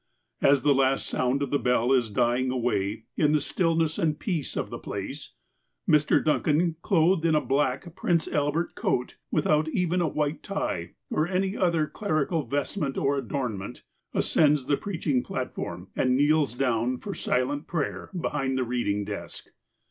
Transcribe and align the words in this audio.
As 0.41 0.63
the 0.63 0.73
last 0.73 1.05
sound 1.05 1.43
of 1.43 1.51
the 1.51 1.59
bell 1.59 1.93
is 1.93 2.09
dying 2.09 2.49
away 2.49 3.03
in 3.15 3.33
the 3.33 3.39
stillness 3.39 3.99
and 3.99 4.17
peace 4.17 4.57
of 4.57 4.71
the 4.71 4.79
i)lace, 4.79 5.27
IMr. 5.87 6.25
Duncan, 6.25 6.75
clothed 6.81 7.23
in 7.23 7.35
a 7.35 7.39
black 7.39 7.95
Prince 7.95 8.27
Albert 8.27 8.73
coat, 8.73 9.17
without 9.29 9.67
even 9.67 10.01
a 10.01 10.07
white 10.07 10.41
tie, 10.41 10.95
or 11.11 11.27
any 11.27 11.55
other 11.55 11.85
clerical 11.85 12.47
vestment 12.47 12.97
or 12.97 13.15
adornment, 13.15 13.83
ascends 14.11 14.65
the 14.65 14.75
preaching 14.75 15.21
platform, 15.21 15.89
and 15.95 16.17
kneels 16.17 16.55
down 16.55 16.97
for 16.97 17.13
silent 17.13 17.67
prayer 17.67 18.09
behind 18.19 18.57
the 18.57 18.63
reading 18.63 19.05
desk. 19.05 19.49